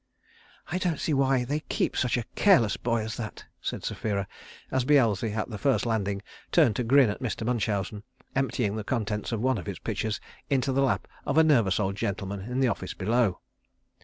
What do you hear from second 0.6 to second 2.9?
"I don't see why they keep such a careless